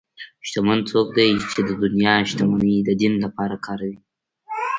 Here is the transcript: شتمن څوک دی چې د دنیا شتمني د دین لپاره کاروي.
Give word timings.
شتمن 0.47 0.79
څوک 0.89 1.07
دی 1.17 1.29
چې 1.51 1.59
د 1.67 1.71
دنیا 1.83 2.15
شتمني 2.29 2.75
د 2.87 2.89
دین 3.01 3.13
لپاره 3.25 3.55
کاروي. 3.65 3.97